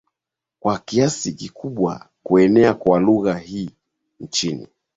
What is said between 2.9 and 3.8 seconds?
lugha hii